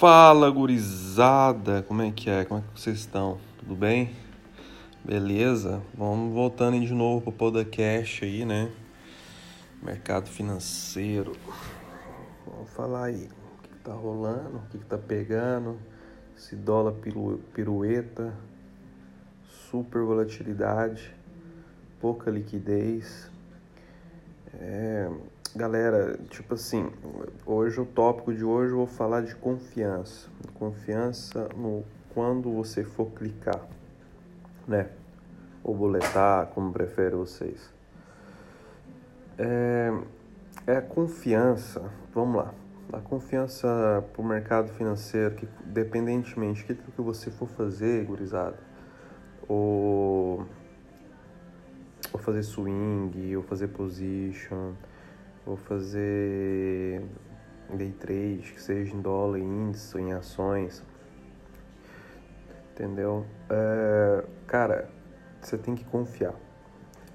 [0.00, 2.46] Fala gurizada, como é que é?
[2.46, 3.38] Como é que vocês estão?
[3.58, 4.16] Tudo bem?
[5.04, 5.82] Beleza?
[5.92, 8.72] Vamos voltando de novo pro podcast aí, né?
[9.82, 11.32] Mercado financeiro.
[12.46, 15.78] Vamos falar aí o que, que tá rolando, o que, que tá pegando,
[16.34, 18.32] esse dólar piru, pirueta,
[19.70, 21.14] super volatilidade,
[22.00, 23.30] pouca liquidez.
[24.54, 25.10] É,
[25.54, 26.88] Galera, tipo assim,
[27.44, 30.28] hoje o tópico de hoje eu vou falar de confiança.
[30.54, 31.82] Confiança no
[32.14, 33.60] quando você for clicar,
[34.68, 34.88] né?
[35.64, 37.68] Ou boletar, como prefere vocês.
[39.36, 39.92] É,
[40.68, 41.82] é a confiança,
[42.14, 42.54] vamos lá.
[42.92, 48.58] A confiança para o mercado financeiro, que dependentemente do que você for fazer, gurizada,
[49.48, 50.46] ou,
[52.12, 54.74] ou fazer swing, ou fazer position,
[55.44, 57.02] Vou fazer
[57.76, 60.84] day trade, que seja em dólar, em índice em ações.
[62.72, 63.26] Entendeu?
[63.48, 64.90] É, cara,
[65.40, 66.34] você tem que confiar.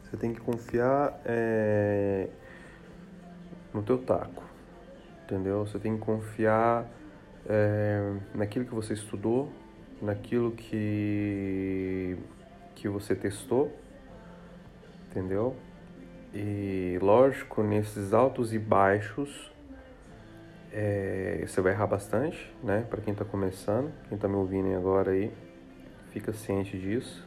[0.04, 2.30] Você tem que confiar é,
[3.74, 4.44] no teu taco.
[5.24, 5.66] Entendeu?
[5.66, 6.88] Você tem que confiar
[7.48, 9.52] é, naquilo que você estudou,
[10.02, 12.18] naquilo que,
[12.76, 13.72] que você testou.
[15.10, 15.56] Entendeu?
[16.36, 19.50] E lógico, nesses altos e baixos,
[20.74, 22.86] é, você vai errar bastante, né?
[22.90, 25.32] Para quem está começando, quem está me ouvindo agora aí,
[26.12, 27.26] fica ciente disso.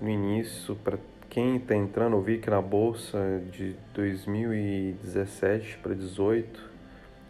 [0.00, 0.98] No início, para
[1.30, 6.70] quem está entrando, eu vi que na bolsa de 2017 para 2018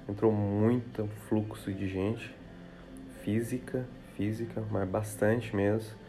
[0.09, 2.35] entrou muito fluxo de gente,
[3.23, 3.85] física,
[4.17, 6.02] física, mas bastante mesmo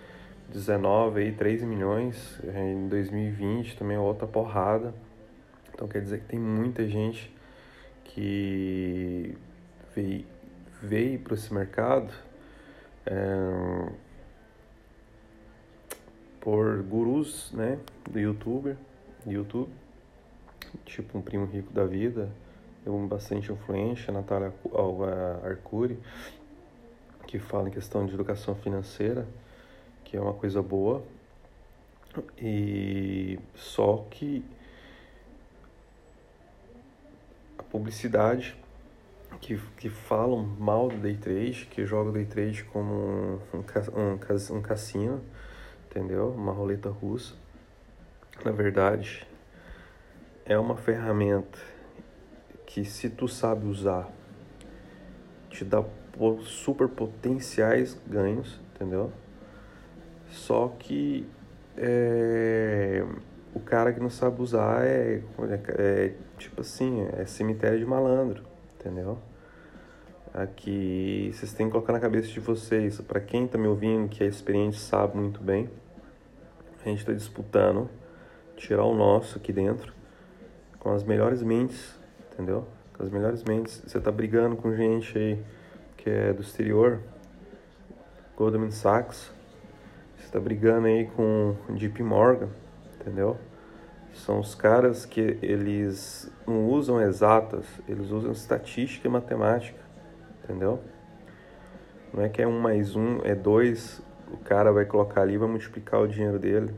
[0.54, 4.94] 19 aí 3 milhões, em 2020 também é outra porrada.
[5.74, 7.34] Então quer dizer que tem muita gente
[8.04, 9.36] que
[9.96, 10.26] veio,
[10.80, 12.14] veio para esse mercado
[13.08, 13.92] é,
[16.40, 18.78] por gurus né, do youtuber,
[19.26, 19.72] YouTube,
[20.86, 22.30] tipo um primo rico da vida,
[22.86, 24.54] eu bastante influente, a Natália
[25.44, 25.98] Arcuri,
[27.26, 29.26] que fala em questão de educação financeira
[30.14, 31.04] que é uma coisa boa.
[32.38, 34.46] E só que
[37.58, 38.56] a publicidade
[39.42, 44.56] que, que falam mal do day trade, que joga o day trade como um, um,
[44.56, 45.20] um cassino,
[45.90, 46.30] entendeu?
[46.30, 47.34] Uma roleta russa.
[48.46, 49.26] Na verdade,
[50.46, 51.58] é uma ferramenta
[52.68, 54.12] que se tu sabe usar,
[55.50, 55.84] te dá
[56.44, 59.12] super potenciais ganhos, entendeu?
[60.34, 61.26] Só que
[61.78, 63.06] é,
[63.54, 65.22] o cara que não sabe usar é,
[65.78, 68.44] é, tipo assim, é cemitério de malandro,
[68.76, 69.18] entendeu?
[70.34, 74.24] Aqui vocês têm que colocar na cabeça de vocês, para quem tá me ouvindo, que
[74.24, 75.70] é experiente, sabe muito bem,
[76.84, 77.88] a gente está disputando
[78.58, 79.94] tirar o nosso aqui dentro
[80.80, 81.96] com as melhores mentes,
[82.32, 82.68] entendeu?
[82.98, 83.82] Com as melhores mentes.
[83.86, 85.44] Você tá brigando com gente aí
[85.96, 87.00] que é do exterior,
[88.36, 89.32] Goldman Sachs,
[90.34, 92.50] está brigando aí com JP Morgan,
[93.00, 93.38] entendeu?
[94.14, 99.80] São os caras que eles não usam exatas, eles usam estatística e matemática,
[100.44, 100.80] entendeu?
[102.12, 104.02] Não é que é um mais um, é dois,
[104.32, 106.74] o cara vai colocar ali vai multiplicar o dinheiro dele,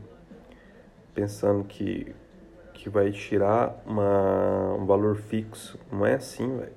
[1.14, 2.14] pensando que,
[2.74, 5.78] que vai tirar uma, um valor fixo.
[5.90, 6.72] Não é assim, velho.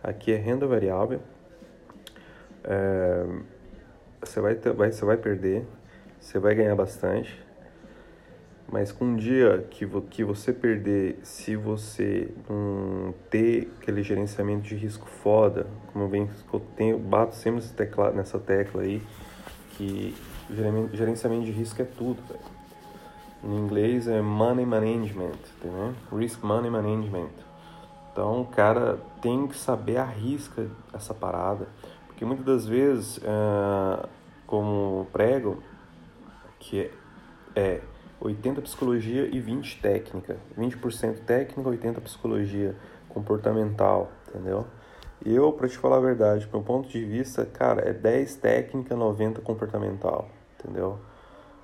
[0.00, 1.20] Aqui é renda variável.
[2.62, 3.26] É,
[4.20, 5.66] você, vai ter, vai, você vai perder,
[6.20, 7.48] você vai ganhar bastante.
[8.70, 14.74] Mas com um dia que, que você perder, se você não ter aquele gerenciamento de
[14.74, 19.02] risco foda, como eu, eu tenho, bato sempre nessa tecla, nessa tecla aí,
[19.70, 20.14] que
[20.92, 22.22] gerenciamento de risco é tudo.
[23.42, 25.94] Em inglês é money management, entendeu?
[26.12, 27.30] Risk money management.
[28.12, 31.68] Então o cara tem que saber a risca essa parada,
[32.06, 34.06] porque muitas das vezes, uh,
[34.46, 35.62] como prego,
[36.58, 36.90] que
[37.54, 37.80] é
[38.20, 40.36] 80 psicologia e 20 técnica.
[40.58, 42.74] 20% técnica, 80 psicologia
[43.08, 44.66] comportamental, entendeu?
[45.24, 49.40] Eu, para te falar a verdade, meu ponto de vista, cara, é 10 técnica, 90
[49.40, 50.28] comportamental,
[50.58, 50.98] entendeu?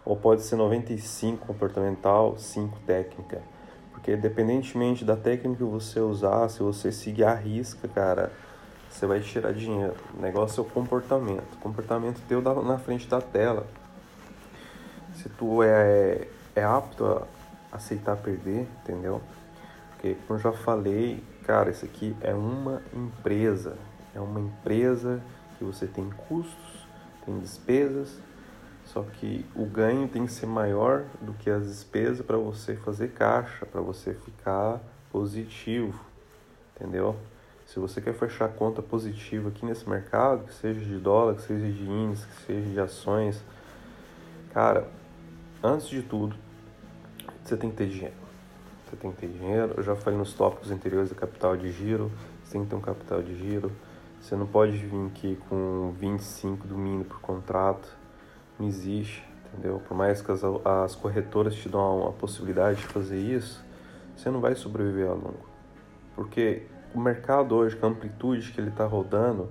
[0.05, 3.43] Ou pode ser 95 comportamental, 5 técnica.
[3.93, 8.33] Porque independentemente da técnica que você usar, se você seguir a risca, cara,
[8.91, 9.95] você vai tirar dinheiro.
[10.17, 11.55] O negócio é o comportamento.
[11.55, 13.67] O comportamento teu na frente da tela
[15.15, 17.27] se tu é, é apto a
[17.77, 19.21] aceitar perder, entendeu?
[19.91, 23.77] Porque, como eu já falei, cara, isso aqui é uma empresa.
[24.15, 25.21] É uma empresa
[25.59, 26.87] que você tem custos,
[27.25, 28.19] tem despesas,
[28.85, 33.09] só que o ganho tem que ser maior do que as despesas para você fazer
[33.13, 35.99] caixa, para você ficar positivo,
[36.77, 37.17] entendeu?
[37.67, 41.67] Se você quer fechar conta positiva aqui nesse mercado, que seja de dólar, que seja
[41.67, 43.43] de índice, que seja de ações,
[44.53, 44.87] cara,
[45.65, 46.37] antes de tudo,
[47.43, 48.15] você tem que ter dinheiro.
[48.85, 49.75] Você tem que ter dinheiro.
[49.79, 52.13] Eu já falei nos tópicos anteriores do capital de giro.
[52.45, 53.73] Você tem que ter um capital de giro.
[54.21, 57.89] Você não pode vir aqui com 25 do mínimo por contrato.
[58.59, 59.81] Não existe, entendeu?
[59.89, 63.65] Por mais que as, as corretoras te dão a possibilidade de fazer isso,
[64.15, 65.47] você não vai sobreviver a longo.
[66.15, 66.63] Porque
[66.95, 69.51] o mercado hoje, com a amplitude que ele está rodando,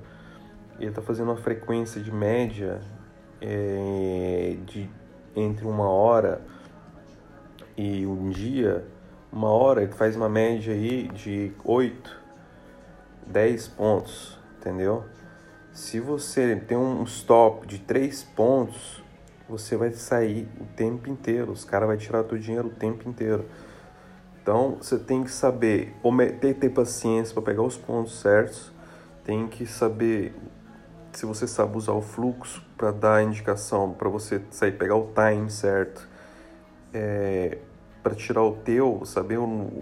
[0.79, 2.81] ele está fazendo uma frequência de média
[3.41, 4.89] é, de
[5.35, 6.41] entre uma hora
[7.75, 8.85] e um dia,
[9.31, 12.21] uma hora ele faz uma média aí de 8,
[13.27, 15.03] 10 pontos, entendeu?
[15.71, 19.03] Se você tem um stop de 3 pontos,
[19.49, 23.45] você vai sair o tempo inteiro, os caras vão tirar teu dinheiro o tempo inteiro.
[24.41, 25.95] Então você tem que saber,
[26.39, 28.71] ter, ter paciência para pegar os pontos certos,
[29.23, 30.35] tem que saber
[31.13, 35.11] se você sabe usar o fluxo para dar a indicação, para você sair pegar o
[35.13, 36.07] time certo,
[36.93, 37.57] é,
[38.01, 39.39] para tirar o teu, saber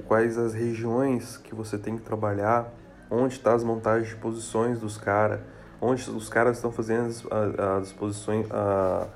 [0.08, 2.72] quais as regiões que você tem que trabalhar,
[3.10, 5.40] onde estão tá as montagens de posições dos caras,
[5.80, 7.26] onde os caras estão fazendo as,
[7.82, 9.08] as posições, a,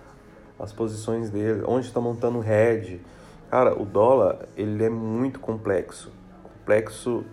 [0.59, 3.01] as posições dele, onde está montando o head
[3.49, 6.11] Cara, o dólar, ele é muito complexo.
[6.43, 7.23] Complexo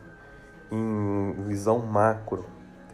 [0.71, 2.45] em visão macro,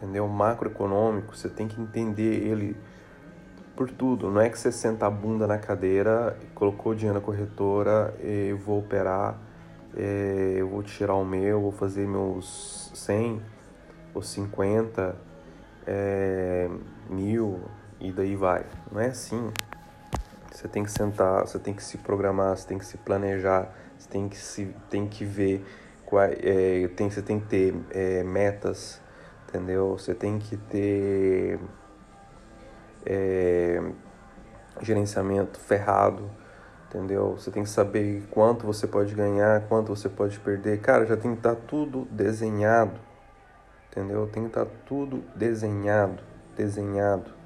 [0.01, 0.27] entendeu?
[0.27, 2.75] Macroeconômico, você tem que entender ele
[3.75, 4.29] por tudo.
[4.29, 8.57] Não é que você senta a bunda na cadeira, colocou o dinheiro na corretora, eu
[8.57, 9.37] vou operar,
[9.95, 13.41] é, eu vou tirar o meu, vou fazer meus 100
[14.13, 15.15] ou 50
[15.87, 16.69] é,
[17.09, 17.61] mil
[17.99, 18.65] e daí vai.
[18.91, 19.51] Não é assim.
[20.51, 24.09] Você tem que sentar, você tem que se programar, você tem que se planejar, você
[24.09, 25.65] tem que, se, tem que ver
[26.05, 28.99] qual, é, tem, você tem que ter é, metas,
[29.49, 29.97] entendeu?
[29.97, 31.59] Você tem que ter
[33.05, 33.81] é,
[34.81, 36.29] gerenciamento ferrado,
[36.87, 37.31] entendeu?
[37.31, 40.79] Você tem que saber quanto você pode ganhar, quanto você pode perder.
[40.79, 42.99] Cara, já tem que estar tá tudo desenhado,
[43.91, 44.27] entendeu?
[44.31, 46.21] Tem que estar tá tudo desenhado,
[46.55, 47.39] desenhado.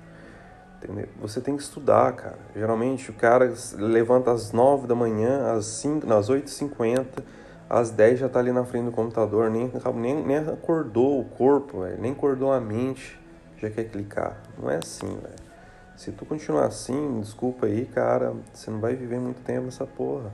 [0.78, 1.08] Entendeu?
[1.22, 2.40] Você tem que estudar, cara.
[2.54, 7.24] Geralmente o cara levanta às 9 da manhã, às, 5, às 8h50,
[7.70, 11.82] às 10 já tá ali na frente do computador, nem, nem, nem acordou o corpo,
[11.82, 13.20] véio, nem acordou a mente,
[13.58, 14.42] já quer clicar.
[14.58, 15.54] Não é assim, velho.
[15.96, 20.32] Se tu continuar assim, desculpa aí, cara, você não vai viver muito tempo nessa porra.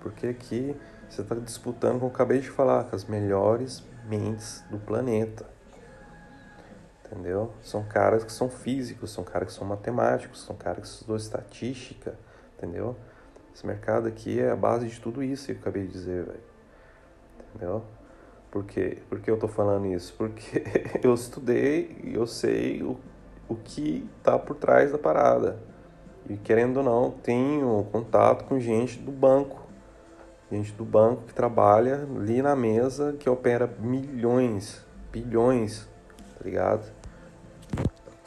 [0.00, 0.76] Porque aqui
[1.08, 5.56] você tá disputando, como eu acabei de falar, com as melhores mentes do planeta
[7.06, 7.52] entendeu?
[7.62, 12.14] São caras que são físicos, são caras que são matemáticos, são caras que estudam estatística,
[12.56, 12.96] entendeu?
[13.56, 16.40] Esse mercado aqui é a base de tudo isso que eu acabei de dizer, velho.
[17.54, 17.82] Entendeu?
[18.50, 18.98] Por quê?
[19.08, 20.12] Por que eu tô falando isso?
[20.18, 20.62] Porque
[21.02, 23.00] eu estudei e eu sei o,
[23.48, 25.58] o que tá por trás da parada.
[26.28, 29.66] E querendo ou não, tenho contato com gente do banco.
[30.52, 35.88] Gente do banco que trabalha ali na mesa, que opera milhões, bilhões,
[36.36, 36.92] tá ligado?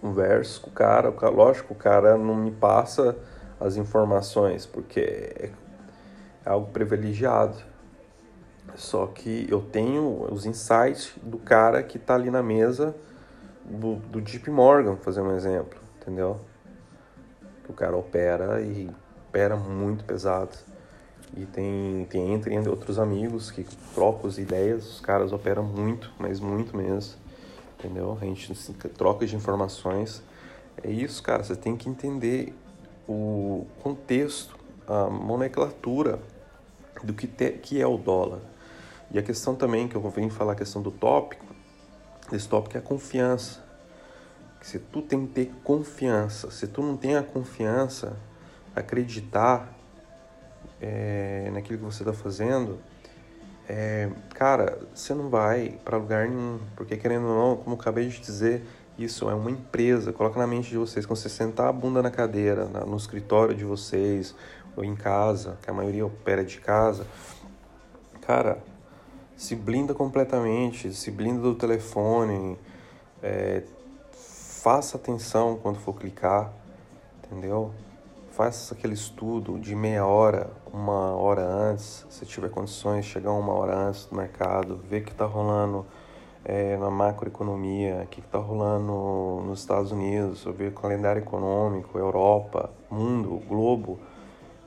[0.02, 3.18] converso com o cara, lógico, o cara não me passa
[3.60, 5.52] as informações, porque é
[6.46, 7.58] algo privilegiado.
[8.76, 12.96] Só que eu tenho os insights do cara que está ali na mesa
[13.66, 16.40] do, do JP Morgan, fazer um exemplo, entendeu?
[17.68, 18.90] O cara opera e
[19.28, 20.56] opera muito pesado.
[21.36, 23.64] E tem, tem entre outros amigos que
[23.94, 27.20] trocam as ideias, os caras operam muito, mas muito mesmo
[27.80, 28.18] entendeu?
[28.22, 28.54] A gente
[28.90, 30.22] troca de informações.
[30.84, 31.44] É isso, cara.
[31.44, 32.54] Você tem que entender
[33.10, 34.56] o contexto,
[34.88, 36.20] a nomenclatura
[37.04, 38.40] do que, te, que é o dólar.
[39.12, 41.46] E a questão também que eu venho falar, a questão do tópico,
[42.32, 43.64] esse tópico é a confiança.
[44.62, 48.16] Se tu tem que ter confiança, se tu não tem a confiança,
[48.76, 49.74] acreditar
[50.80, 52.78] é, naquilo que você está fazendo,
[53.68, 58.20] é, cara, você não vai para lugar nenhum, porque querendo ou não, como acabei de
[58.20, 58.64] dizer,
[59.04, 60.14] isso é uma empresa.
[60.14, 63.66] Coloca na mente de vocês, quando você sentar a bunda na cadeira, no escritório de
[63.66, 64.36] vocês,
[64.76, 67.06] ou em casa, que a maioria opera de casa,
[68.22, 68.60] cara,
[69.36, 72.58] se blinda completamente, se blinda do telefone,
[73.24, 73.64] é,
[74.12, 76.52] faça atenção quando for clicar,
[77.24, 77.74] entendeu?
[78.40, 83.76] faça aquele estudo de meia hora, uma hora antes, se tiver condições, chegar uma hora
[83.76, 85.86] antes do mercado, ver que está rolando
[86.46, 92.70] é, na macroeconomia, o que está rolando nos Estados Unidos, ver o calendário econômico, Europa,
[92.90, 94.00] mundo, globo,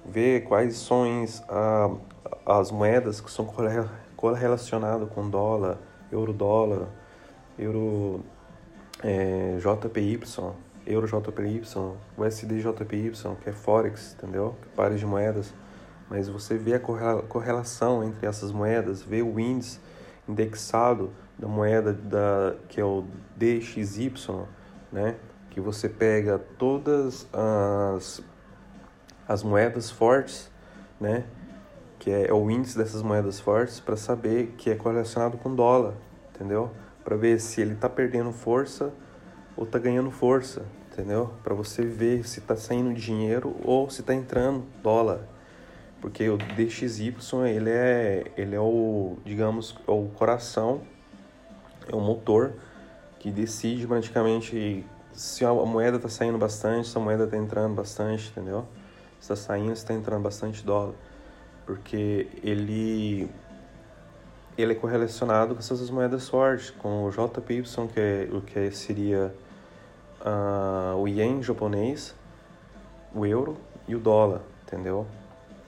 [0.05, 1.05] ver quais são
[1.49, 1.91] a,
[2.47, 3.49] as moedas que são
[4.17, 5.79] correlacionadas com dólar,
[6.11, 6.89] euro-dólar,
[7.59, 8.21] euro,
[9.03, 10.21] é, JPY,
[10.87, 11.63] euro JPY,
[12.19, 13.13] USD JPY,
[13.43, 14.55] que é Forex, entendeu?
[14.77, 15.55] Pares de moedas.
[16.11, 19.81] Mas você vê a correlação entre essas moedas, vê o índice
[20.29, 23.05] indexado da moeda da, que é o
[23.37, 24.13] DXY,
[24.91, 25.17] né?
[25.51, 28.23] Que você pega todas as,
[29.27, 30.51] as moedas fortes,
[31.01, 31.25] né?
[31.99, 35.95] Que é, é o índice dessas moedas fortes para saber que é correlacionado com dólar,
[36.35, 36.71] entendeu?
[37.05, 38.93] Para ver se ele está perdendo força
[39.57, 41.33] ou está ganhando força, entendeu?
[41.43, 45.29] Para você ver se está saindo dinheiro ou se está entrando dólar.
[46.01, 47.15] Porque o DXY,
[47.49, 50.83] ele é, ele é o, digamos, o coração,
[51.89, 52.53] é o motor
[53.19, 58.31] que decide praticamente se a moeda está saindo bastante, se a moeda está entrando bastante,
[58.31, 58.67] entendeu?
[59.21, 60.95] Se está saindo, se está entrando bastante dólar.
[61.65, 63.31] Porque ele
[64.57, 67.63] ele é correlacionado com essas moedas fortes, com o JPY,
[67.93, 69.35] que, é, o que seria
[70.21, 72.15] uh, o ien japonês,
[73.15, 73.57] o euro
[73.89, 75.07] e o dólar, entendeu?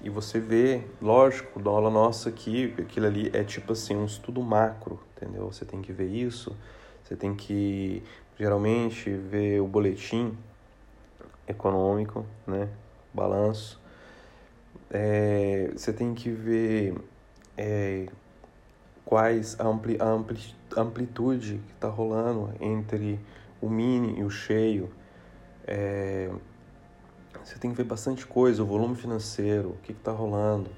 [0.04, 4.42] E você vê, lógico, o dólar nosso aqui, aquilo ali é tipo assim, um estudo
[4.42, 5.50] macro, entendeu?
[5.50, 6.54] Você tem que ver isso,
[7.02, 8.02] você tem que
[8.38, 10.36] geralmente ver o boletim
[11.48, 12.68] econômico, né?
[13.14, 13.80] Balanço.
[14.90, 16.94] É, você tem que ver
[17.56, 18.06] é,
[19.06, 20.38] quais a, ampli, a ampli,
[20.76, 23.18] amplitude que está rolando entre
[23.58, 24.90] o mini e o cheio.
[25.66, 26.30] É,
[27.44, 30.70] você tem que ver bastante coisa, o volume financeiro, o que está rolando,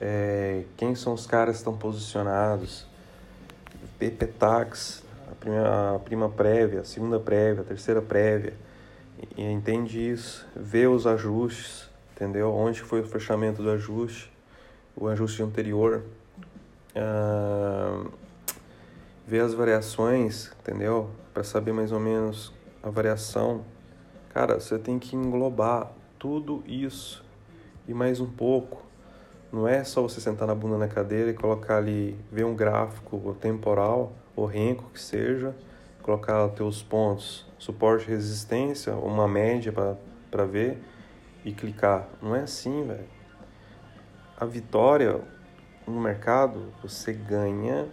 [0.00, 2.86] é, quem são os caras que estão posicionados,
[3.98, 8.54] PPTax, a a prima prévia, a segunda prévia, a terceira prévia,
[9.36, 12.54] e entende isso, vê os ajustes, entendeu?
[12.54, 14.32] Onde foi o fechamento do ajuste,
[14.96, 16.02] o ajuste anterior,
[16.94, 18.04] ah,
[19.26, 21.10] ver as variações, entendeu?
[21.34, 23.64] Para saber mais ou menos a variação.
[24.38, 27.24] Cara, você tem que englobar tudo isso
[27.88, 28.80] e mais um pouco.
[29.52, 33.36] Não é só você sentar na bunda na cadeira e colocar ali, ver um gráfico
[33.40, 35.56] temporal ou renco que seja,
[36.04, 39.72] colocar teus pontos, suporte e resistência, uma média
[40.30, 40.80] para ver
[41.44, 42.06] e clicar.
[42.22, 43.08] Não é assim, velho.
[44.38, 45.20] A vitória
[45.84, 47.88] no mercado você ganha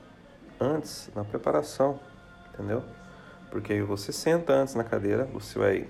[0.62, 2.00] antes, na preparação,
[2.54, 2.84] entendeu?
[3.50, 5.88] Porque você senta antes na cadeira, você vai,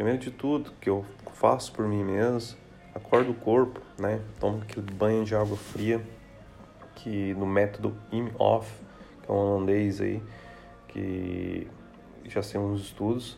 [0.00, 1.04] primeiro de tudo, que eu
[1.34, 2.56] faço por mim mesmo,
[2.94, 4.18] acordo o corpo, né?
[4.40, 6.02] Tomo aquele banho de água fria,
[6.94, 8.82] que no método IM-OFF,
[9.22, 10.22] que é um holandês aí,
[10.88, 11.68] que
[12.24, 13.36] já tem uns estudos,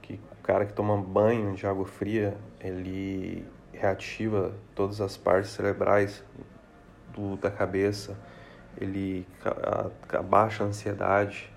[0.00, 6.24] que o cara que toma banho de água fria, ele reativa todas as partes cerebrais
[7.12, 8.18] do, da cabeça,
[8.80, 9.26] ele
[10.10, 11.52] abaixa a ansiedade,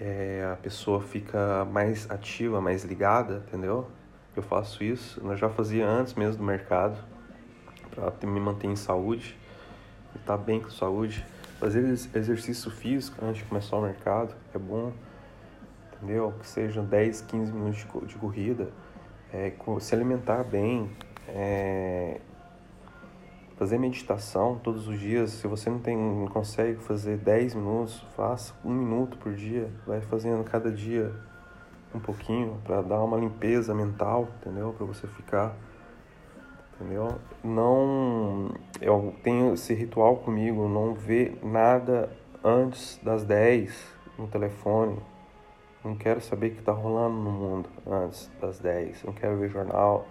[0.00, 3.88] é, a pessoa fica mais ativa, mais ligada, entendeu?
[4.36, 7.02] Eu faço isso, eu já fazia antes mesmo do mercado,
[7.90, 9.36] para me manter em saúde,
[10.14, 11.24] estar tá bem com saúde.
[11.58, 11.80] Fazer
[12.14, 14.92] exercício físico antes de começar o mercado é bom,
[15.92, 16.32] entendeu?
[16.38, 18.70] Que sejam 10, 15 minutos de corrida,
[19.32, 20.88] é, se alimentar bem,
[21.26, 22.20] é,
[23.58, 25.30] fazer meditação todos os dias.
[25.32, 29.68] Se você não, tem, não consegue fazer 10 minutos, faça um minuto por dia.
[29.86, 31.12] Vai fazendo cada dia
[31.92, 34.72] um pouquinho para dar uma limpeza mental, entendeu?
[34.76, 35.56] Para você ficar,
[36.74, 37.18] entendeu?
[37.42, 42.10] Não, eu tenho esse ritual comigo, não ver nada
[42.44, 43.74] antes das 10
[44.16, 44.98] no telefone.
[45.84, 49.04] Não quero saber o que está rolando no mundo antes das 10.
[49.04, 50.06] Não quero ver jornal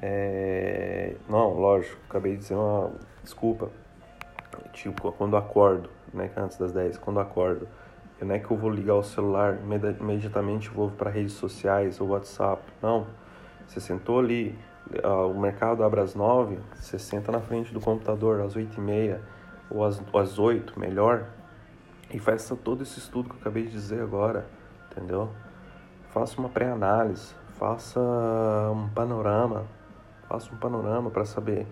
[0.00, 1.16] é...
[1.28, 3.70] Não, lógico, acabei de dizer uma desculpa.
[4.72, 6.30] Tipo, quando acordo, né?
[6.36, 7.68] Antes das 10, quando acordo,
[8.20, 9.58] eu não é que eu vou ligar o celular
[10.00, 12.62] imediatamente vou para redes sociais ou WhatsApp.
[12.82, 13.06] Não.
[13.66, 14.58] Você sentou ali,
[15.04, 19.20] o mercado abre às 9, você senta na frente do computador às 8 e meia
[19.70, 21.26] ou às, às 8, melhor,
[22.10, 24.46] e faça todo esse estudo que eu acabei de dizer agora,
[24.90, 25.28] entendeu?
[26.10, 28.00] Faça uma pré-análise, faça
[28.72, 29.66] um panorama
[30.28, 31.66] faça um panorama para saber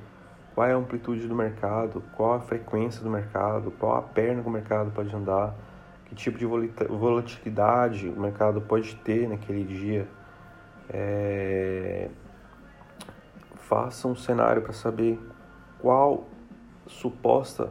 [0.55, 4.49] qual é a amplitude do mercado, qual a frequência do mercado, qual a perna que
[4.49, 5.55] o mercado pode andar,
[6.07, 10.09] que tipo de volatilidade o mercado pode ter naquele dia.
[10.89, 12.09] É...
[13.57, 15.21] Faça um cenário para saber
[15.79, 16.27] qual
[16.87, 17.71] suposta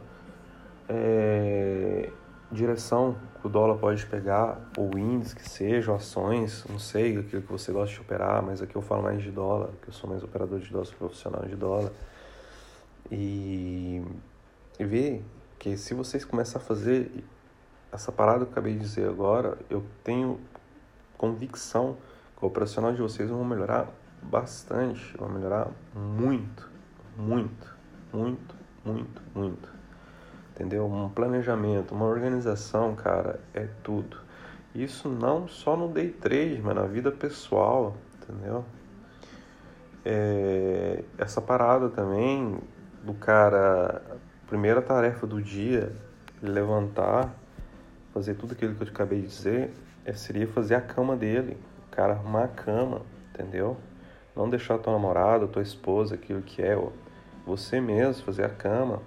[0.88, 2.12] é...
[2.52, 7.42] direção que o dólar pode pegar, ou índice que seja, ou ações, não sei aquilo
[7.42, 10.10] que você gosta de operar, mas aqui eu falo mais de dólar, que eu sou
[10.10, 11.92] mais operador de dólar, sou profissional de dólar.
[13.12, 14.04] E,
[14.80, 15.24] e ver
[15.60, 17.12] que se vocês começar a fazer
[17.92, 20.40] essa parada que eu acabei de dizer agora, eu tenho
[21.18, 21.98] convicção
[22.38, 23.88] que o operacional de vocês vão melhorar
[24.22, 26.70] bastante, vão melhorar muito,
[27.18, 27.75] muito,
[28.12, 29.70] muito, muito, muito.
[30.55, 30.85] Entendeu?
[30.85, 34.17] Um planejamento, uma organização, cara, é tudo.
[34.74, 38.63] Isso não só no day trade, mas na vida pessoal, entendeu?
[40.05, 42.57] É, essa parada também
[43.03, 44.01] do cara,
[44.47, 45.91] primeira tarefa do dia,
[46.41, 47.35] levantar,
[48.13, 49.74] fazer tudo aquilo que eu acabei de dizer,
[50.05, 51.57] é, seria fazer a cama dele,
[51.88, 53.01] o cara arrumar a cama,
[53.33, 53.75] entendeu?
[54.33, 56.81] Não deixar tua namorada, tua esposa, aquilo que é,
[57.45, 59.01] você mesmo fazer a cama,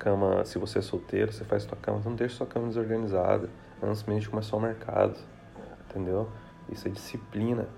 [0.00, 3.50] cama, se você é solteiro, você faz sua cama, não deixa sua cama desorganizada
[3.82, 5.14] antes mesmo de começar o mercado,
[5.88, 6.26] entendeu?
[6.70, 7.68] Isso é disciplina,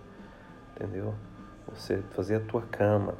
[0.70, 1.14] entendeu?
[1.74, 3.14] Você fazer a tua cama.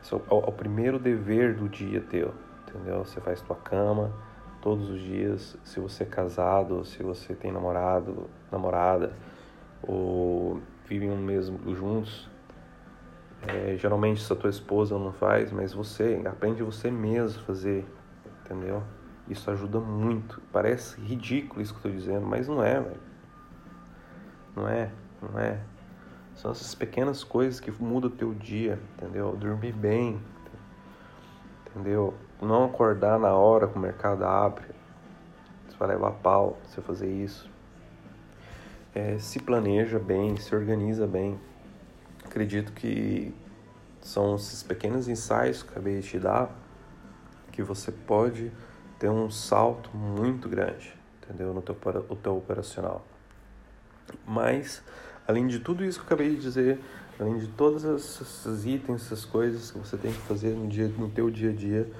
[0.00, 3.04] Isso é o, é o primeiro dever do dia teu, entendeu?
[3.04, 4.12] Você faz tua cama
[4.62, 9.12] todos os dias, se você é casado, se você tem namorado, namorada,
[9.82, 12.29] ou vivem um mesmo juntos,
[13.46, 17.86] é, geralmente se a tua esposa não faz, mas você aprende você mesmo a fazer,
[18.44, 18.82] entendeu?
[19.28, 20.42] Isso ajuda muito.
[20.52, 23.00] Parece ridículo isso que eu tô dizendo, mas não é, velho.
[24.54, 24.90] Não é,
[25.22, 25.60] não é.
[26.34, 29.34] São essas pequenas coisas que mudam o teu dia, entendeu?
[29.36, 30.20] Dormir bem,
[31.66, 32.14] entendeu?
[32.40, 34.64] Não acordar na hora que o mercado abre.
[35.68, 37.48] Você vai levar pau se fazer isso.
[38.94, 41.38] É, se planeja bem, se organiza bem
[42.30, 43.34] acredito que
[44.00, 46.48] são esses pequenos ensaios que acabei de te dar
[47.50, 48.52] que você pode
[48.98, 51.52] ter um salto muito grande, entendeu?
[51.52, 51.76] No teu,
[52.08, 53.04] o teu operacional.
[54.24, 54.80] Mas,
[55.26, 56.78] além de tudo isso que eu acabei de dizer,
[57.18, 61.08] além de todos esses itens, essas coisas que você tem que fazer no, dia, no
[61.10, 61.90] teu dia a dia,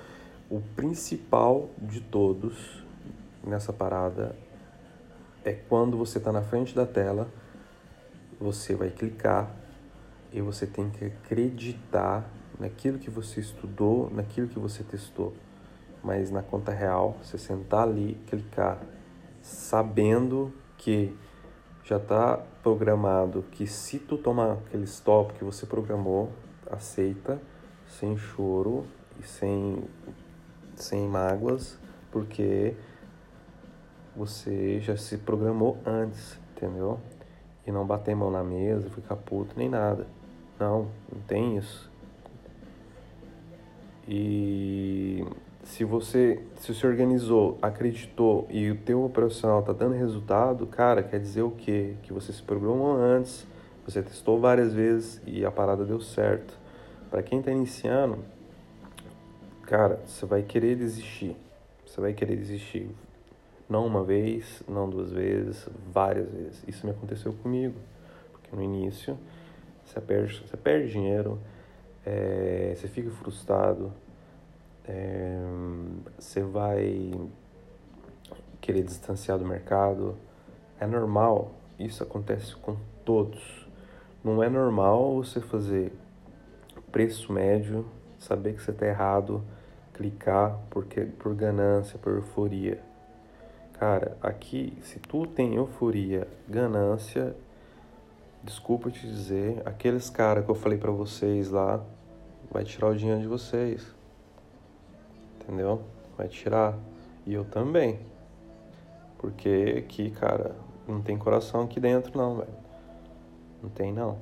[0.48, 2.84] o principal de todos
[3.42, 4.36] nessa parada
[5.44, 7.28] é quando você está na frente da tela,
[8.38, 9.59] você vai clicar
[10.32, 15.34] e você tem que acreditar naquilo que você estudou, naquilo que você testou.
[16.02, 18.80] Mas na conta real, você sentar ali, clicar,
[19.42, 21.16] sabendo que
[21.84, 26.30] já está programado que se tu tomar aquele stop que você programou,
[26.70, 27.40] aceita,
[27.86, 28.86] sem choro
[29.18, 29.82] e sem,
[30.76, 31.78] sem mágoas,
[32.10, 32.76] porque
[34.14, 37.00] você já se programou antes, entendeu?
[37.66, 40.06] E não bater mão na mesa, ficar puto, nem nada.
[40.60, 41.90] Não, não tem isso.
[44.06, 45.24] E
[45.64, 51.18] se você se você organizou, acreditou e o teu operacional está dando resultado, cara, quer
[51.18, 51.94] dizer o quê?
[52.02, 53.46] Que você se programou antes,
[53.86, 56.58] você testou várias vezes e a parada deu certo.
[57.10, 58.18] Para quem está iniciando,
[59.62, 61.36] cara, você vai querer desistir.
[61.86, 62.90] Você vai querer desistir.
[63.66, 66.62] Não uma vez, não duas vezes, várias vezes.
[66.68, 67.76] Isso me aconteceu comigo.
[68.32, 69.16] Porque no início
[69.90, 71.40] você perde, você perde dinheiro,
[72.06, 73.92] é, você fica frustrado,
[74.86, 75.36] é,
[76.16, 77.12] você vai
[78.60, 80.16] querer distanciar do mercado.
[80.78, 83.68] É normal, isso acontece com todos.
[84.22, 85.92] Não é normal você fazer
[86.92, 87.84] preço médio,
[88.18, 89.42] saber que você está errado,
[89.92, 92.80] clicar porque, por ganância, por euforia.
[93.72, 97.34] Cara, aqui, se tu tem euforia, ganância
[98.42, 101.84] desculpa te dizer, aqueles caras que eu falei para vocês lá,
[102.50, 103.86] vai tirar o dinheiro de vocês.
[105.40, 105.82] Entendeu?
[106.16, 106.76] Vai tirar.
[107.26, 108.00] E eu também.
[109.18, 110.54] Porque aqui, cara,
[110.88, 112.54] não tem coração aqui dentro não, velho.
[113.62, 114.18] Não tem não.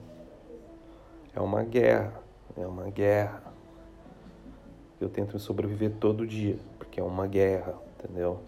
[1.34, 2.12] É uma guerra.
[2.56, 3.42] É uma guerra.
[5.00, 8.40] Eu tento sobreviver todo dia, porque é uma guerra, entendeu?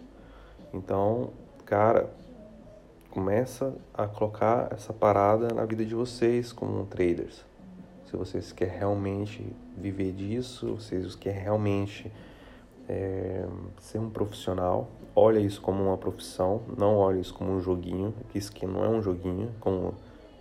[0.73, 1.29] Então,
[1.65, 2.09] cara,
[3.11, 7.45] começa a colocar essa parada na vida de vocês como traders.
[8.05, 9.45] Se vocês querem realmente
[9.77, 12.09] viver disso, vocês querem realmente
[12.87, 13.45] é,
[13.79, 18.37] ser um profissional, olha isso como uma profissão, não olha isso como um joguinho, que
[18.37, 19.93] isso aqui não é um joguinho, como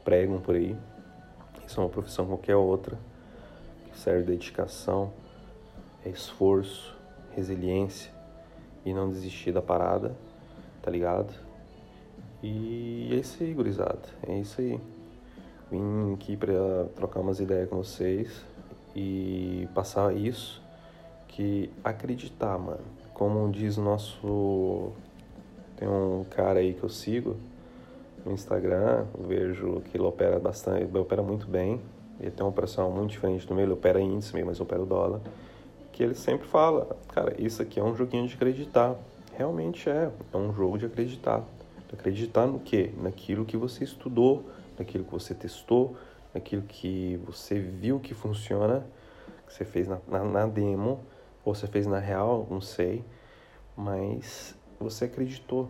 [0.04, 0.76] pregam por aí.
[1.66, 2.96] Isso é uma profissão qualquer outra,
[3.90, 5.12] que serve dedicação,
[6.06, 6.96] esforço,
[7.32, 8.12] resiliência
[8.84, 10.16] e não desistir da parada,
[10.80, 11.49] tá ligado?
[12.42, 14.02] E é isso aí, gurizada.
[14.26, 14.80] É isso aí.
[15.70, 18.44] Vim aqui para trocar umas ideias com vocês
[18.94, 20.62] e passar isso
[21.28, 22.80] que acreditar, mano.
[23.14, 24.92] como diz nosso.
[25.76, 27.36] Tem um cara aí que eu sigo
[28.24, 31.80] no Instagram, vejo que ele opera bastante, ele opera muito bem.
[32.18, 35.20] Ele tem uma operação muito diferente do meu, ele opera índice, mas opera o dólar.
[35.92, 38.96] Que ele sempre fala, cara, isso aqui é um joguinho de acreditar.
[39.34, 41.42] Realmente é, é um jogo de acreditar.
[41.92, 42.92] Acreditar no quê?
[42.96, 44.44] Naquilo que você estudou,
[44.78, 45.96] naquilo que você testou,
[46.32, 48.86] naquilo que você viu que funciona,
[49.46, 51.00] que você fez na, na, na demo,
[51.44, 53.04] ou você fez na real, não sei,
[53.76, 55.68] mas você acreditou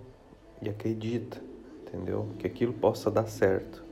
[0.61, 1.41] e acredita,
[1.83, 2.29] entendeu?
[2.39, 3.83] Que aquilo possa dar certo.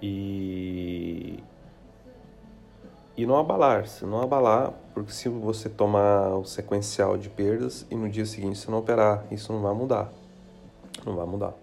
[0.00, 1.42] E
[3.16, 8.10] e não abalar-se, não abalar, porque se você tomar o sequencial de perdas e no
[8.10, 10.12] dia seguinte você não operar, isso não vai mudar.
[11.06, 11.54] Não vai mudar.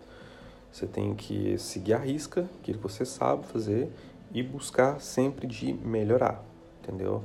[0.71, 3.91] Você tem que seguir a risca, aquilo que você sabe fazer
[4.31, 6.43] e buscar sempre de melhorar,
[6.81, 7.21] entendeu?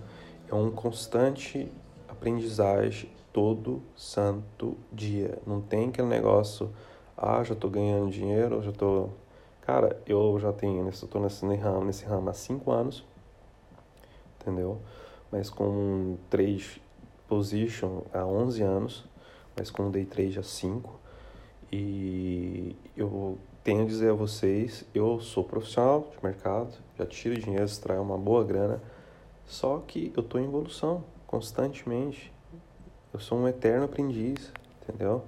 [0.50, 1.72] É um constante
[2.06, 5.38] aprendizagem todo santo dia.
[5.46, 6.70] Não tem aquele negócio,
[7.16, 9.08] ah, já tô ganhando dinheiro, já tô.
[9.62, 13.04] Cara, eu já tenho, eu tô nesse ramo, nesse ramo há cinco anos,
[14.40, 14.78] entendeu?
[15.30, 16.82] Mas com trade
[17.28, 19.04] position há 11 anos,
[19.54, 21.07] mas com day trade há 5.
[21.70, 27.64] E eu tenho a dizer a vocês, eu sou profissional de mercado, já tiro dinheiro,
[27.64, 28.80] extraio uma boa grana,
[29.44, 32.32] só que eu estou em evolução constantemente.
[33.12, 34.52] Eu sou um eterno aprendiz,
[34.82, 35.22] entendeu?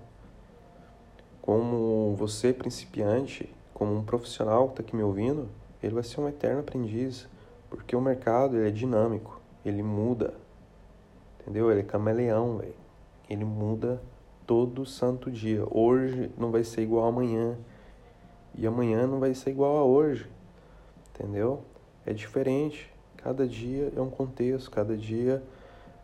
[1.42, 5.48] Como você principiante, como um profissional que está aqui me ouvindo,
[5.83, 7.29] ele vai ser um eterno aprendiz,
[7.68, 10.35] porque o mercado ele é dinâmico, ele muda,
[11.40, 11.70] entendeu?
[11.70, 12.62] Ele é camaleão.
[13.29, 14.03] Ele muda
[14.51, 15.65] todo santo dia.
[15.71, 17.57] Hoje não vai ser igual amanhã.
[18.59, 20.29] E amanhã não vai ser igual a hoje.
[21.11, 21.63] Entendeu?
[22.05, 22.93] É diferente.
[23.19, 25.41] Cada dia é um contexto, cada dia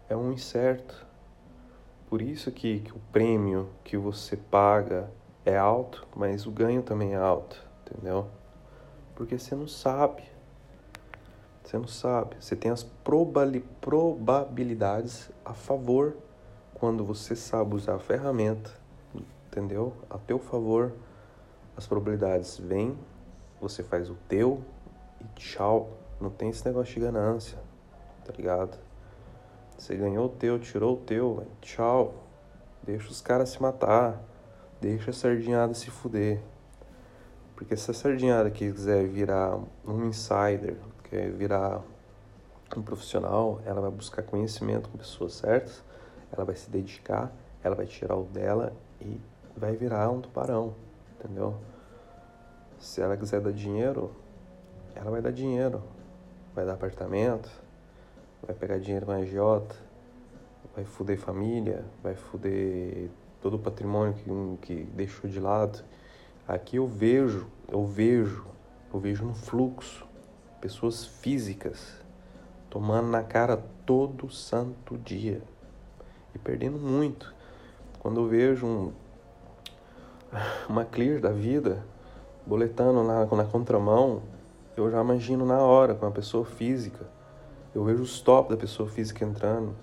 [0.09, 1.05] é um incerto.
[2.09, 5.11] Por isso que, que o prêmio que você paga
[5.45, 8.29] é alto, mas o ganho também é alto, entendeu?
[9.17, 10.23] Porque você não sabe.
[11.65, 12.37] Você não sabe.
[12.39, 16.17] Você tem as probabilidades a favor
[16.79, 18.71] quando você sabe usar a ferramenta,
[19.47, 19.95] entendeu?
[20.11, 20.93] A teu favor,
[21.75, 22.99] as probabilidades vêm,
[23.59, 24.63] você faz o teu
[25.19, 25.91] e tchau.
[26.21, 27.59] Não tem esse negócio de ganância,
[28.25, 28.79] tá ligado?
[29.79, 32.15] Você ganhou o teu, tirou o teu, tchau.
[32.83, 34.23] Deixa os caras se matar.
[34.79, 36.43] Deixa a sardinhada se fuder.
[37.55, 41.83] Porque se a sardinhada quiser virar um insider, quer virar
[42.77, 45.86] um profissional, ela vai buscar conhecimento com pessoas certas
[46.37, 49.21] ela vai se dedicar, ela vai tirar o dela e
[49.57, 50.75] vai virar um tubarão,
[51.19, 51.57] entendeu?
[52.79, 54.13] Se ela quiser dar dinheiro,
[54.95, 55.83] ela vai dar dinheiro,
[56.55, 57.51] vai dar apartamento,
[58.43, 59.75] vai pegar dinheiro com a agiota,
[60.75, 63.09] vai fuder família, vai fuder
[63.41, 65.83] todo o patrimônio que, que deixou de lado.
[66.47, 68.47] Aqui eu vejo, eu vejo,
[68.93, 70.07] eu vejo no fluxo
[70.61, 72.05] pessoas físicas
[72.69, 75.43] tomando na cara todo santo dia
[76.37, 77.35] e perdendo muito.
[77.99, 78.93] Quando eu vejo um,
[80.69, 81.85] uma clear da vida
[82.47, 84.23] boletando na, na contramão,
[84.77, 87.05] eu já imagino na hora com a pessoa física.
[87.75, 89.75] Eu vejo o stop da pessoa física entrando,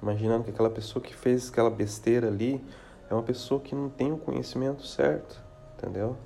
[0.00, 2.64] imaginando que aquela pessoa que fez aquela besteira ali
[3.10, 5.42] é uma pessoa que não tem o conhecimento certo,
[5.76, 6.16] entendeu?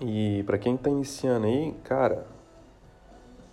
[0.00, 2.26] E para quem está iniciando aí, cara,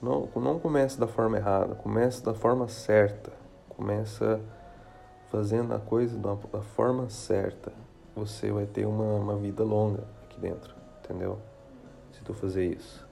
[0.01, 3.42] não, não comece da forma errada, comece da forma certa.
[3.75, 4.39] Começa
[5.29, 7.73] fazendo a coisa da, forma certa.
[8.15, 11.39] Você vai ter uma, uma vida longa aqui dentro, entendeu?
[12.11, 13.07] Se tu fazer isso.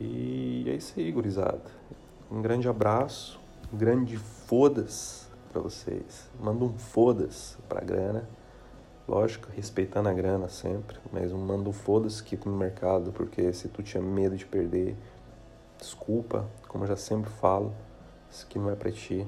[0.00, 1.62] E é isso aí, gurizada.
[2.30, 3.40] Um grande abraço,
[3.72, 6.28] um grande foda-se pra vocês.
[6.40, 8.28] Manda um foda-se pra grana.
[9.06, 13.68] Lógico, respeitando a grana sempre, mas um manda um foda-se aqui no mercado, porque se
[13.68, 14.96] tu tinha medo de perder,
[15.78, 17.74] desculpa, como eu já sempre falo,
[18.30, 19.26] isso aqui não é pra ti.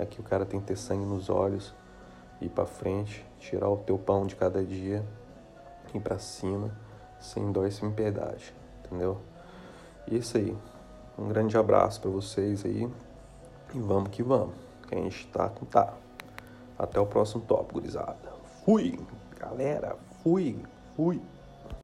[0.00, 1.74] Aqui o cara tem que ter sangue nos olhos,
[2.40, 5.04] ir para frente, tirar o teu pão de cada dia,
[5.92, 6.74] ir para cima,
[7.18, 9.18] sem dó e sem piedade, entendeu?
[10.06, 10.56] E é isso aí.
[11.18, 12.90] Um grande abraço para vocês aí
[13.74, 14.54] e vamos que vamos.
[14.88, 15.92] Que a gente tá com tá.
[16.78, 18.16] Até o próximo top, gurizada.
[18.64, 18.98] Fui,
[19.38, 19.96] galera.
[20.22, 20.58] Fui,
[20.96, 21.20] fui.